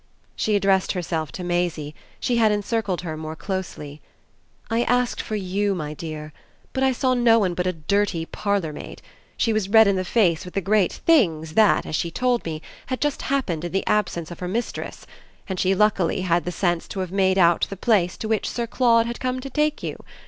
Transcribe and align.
She 0.35 0.55
addressed 0.55 0.93
herself 0.93 1.31
to 1.33 1.43
Maisie; 1.43 1.93
she 2.19 2.37
had 2.37 2.51
encircled 2.51 3.01
her 3.01 3.15
more 3.15 3.35
closely. 3.35 4.01
"I 4.67 4.81
asked 4.81 5.21
for 5.21 5.35
YOU, 5.35 5.75
my 5.75 5.93
dear, 5.93 6.33
but 6.73 6.81
I 6.83 6.91
saw 6.91 7.13
no 7.13 7.37
one 7.37 7.53
but 7.53 7.67
a 7.67 7.73
dirty 7.73 8.25
parlourmaid. 8.25 9.03
She 9.37 9.53
was 9.53 9.69
red 9.69 9.85
in 9.87 9.97
the 9.97 10.03
face 10.03 10.43
with 10.43 10.55
the 10.55 10.59
great 10.59 10.91
things 10.93 11.53
that, 11.53 11.85
as 11.85 11.95
she 11.95 12.09
told 12.09 12.43
me, 12.45 12.63
had 12.87 12.99
just 12.99 13.21
happened 13.21 13.63
in 13.63 13.71
the 13.73 13.85
absence 13.85 14.31
of 14.31 14.39
her 14.39 14.47
mistress; 14.47 15.05
and 15.47 15.59
she 15.59 15.75
luckily 15.75 16.21
had 16.21 16.45
the 16.45 16.51
sense 16.51 16.87
to 16.87 17.01
have 17.01 17.11
made 17.11 17.37
out 17.37 17.67
the 17.69 17.77
place 17.77 18.17
to 18.17 18.27
which 18.27 18.49
Sir 18.49 18.65
Claude 18.65 19.05
had 19.05 19.19
come 19.19 19.39
to 19.39 19.51
take 19.51 19.83
you. 19.83 20.03